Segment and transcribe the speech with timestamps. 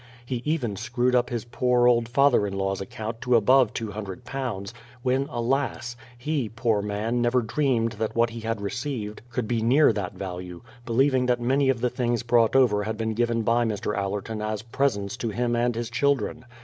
[0.25, 5.27] He even screwed up his poor old father in law's account to above £200, when,
[5.29, 5.95] alas!
[6.17, 8.15] he, poor man, never dreamed that 234
[8.51, 11.69] BRADFORD'S HISTORY OP what he had received could be near that value, believing that many
[11.69, 13.95] of the things brought over had been given by Mr.
[13.95, 16.45] Allerton as presents to him and his children.